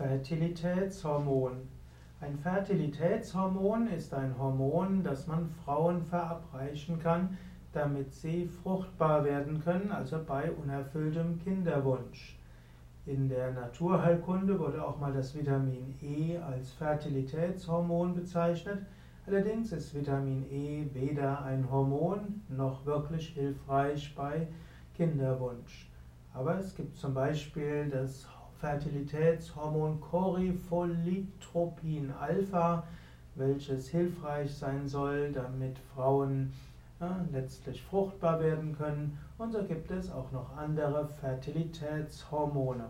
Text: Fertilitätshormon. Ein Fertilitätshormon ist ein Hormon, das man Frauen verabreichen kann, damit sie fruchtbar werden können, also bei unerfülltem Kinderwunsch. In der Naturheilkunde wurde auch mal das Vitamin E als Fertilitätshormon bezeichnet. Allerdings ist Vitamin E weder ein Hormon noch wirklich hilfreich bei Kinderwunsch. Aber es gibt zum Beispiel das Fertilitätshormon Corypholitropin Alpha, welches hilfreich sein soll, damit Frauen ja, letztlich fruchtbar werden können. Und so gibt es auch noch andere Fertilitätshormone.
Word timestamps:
Fertilitätshormon. 0.00 1.68
Ein 2.22 2.34
Fertilitätshormon 2.38 3.86
ist 3.88 4.14
ein 4.14 4.38
Hormon, 4.38 5.02
das 5.02 5.26
man 5.26 5.46
Frauen 5.62 6.02
verabreichen 6.02 6.98
kann, 6.98 7.36
damit 7.74 8.14
sie 8.14 8.46
fruchtbar 8.46 9.26
werden 9.26 9.60
können, 9.62 9.92
also 9.92 10.18
bei 10.26 10.50
unerfülltem 10.52 11.38
Kinderwunsch. 11.40 12.38
In 13.04 13.28
der 13.28 13.52
Naturheilkunde 13.52 14.58
wurde 14.58 14.82
auch 14.82 14.98
mal 14.98 15.12
das 15.12 15.34
Vitamin 15.34 15.94
E 16.00 16.38
als 16.38 16.72
Fertilitätshormon 16.72 18.14
bezeichnet. 18.14 18.78
Allerdings 19.26 19.70
ist 19.70 19.94
Vitamin 19.94 20.50
E 20.50 20.86
weder 20.94 21.42
ein 21.42 21.70
Hormon 21.70 22.40
noch 22.48 22.86
wirklich 22.86 23.28
hilfreich 23.28 24.14
bei 24.16 24.48
Kinderwunsch. 24.96 25.90
Aber 26.32 26.58
es 26.58 26.74
gibt 26.74 26.96
zum 26.96 27.12
Beispiel 27.12 27.90
das 27.90 28.26
Fertilitätshormon 28.60 30.00
Corypholitropin 30.00 32.12
Alpha, 32.20 32.84
welches 33.34 33.88
hilfreich 33.88 34.54
sein 34.54 34.86
soll, 34.86 35.32
damit 35.32 35.78
Frauen 35.94 36.52
ja, 37.00 37.24
letztlich 37.32 37.82
fruchtbar 37.82 38.40
werden 38.40 38.76
können. 38.76 39.18
Und 39.38 39.52
so 39.52 39.64
gibt 39.64 39.90
es 39.90 40.12
auch 40.12 40.30
noch 40.32 40.54
andere 40.56 41.08
Fertilitätshormone. 41.08 42.84